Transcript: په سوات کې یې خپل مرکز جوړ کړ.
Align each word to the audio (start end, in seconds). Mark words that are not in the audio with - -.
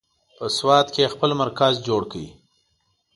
په 0.37 0.45
سوات 0.57 0.87
کې 0.93 1.01
یې 1.03 1.11
خپل 1.13 1.29
مرکز 1.41 1.73
جوړ 1.87 2.01
کړ. 2.11 2.17